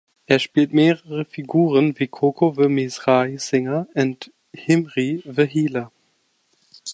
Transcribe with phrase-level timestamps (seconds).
[0.25, 5.91] Er spielte mehrere Figuren wie Coco the Mizrahi singer und Himri the healer.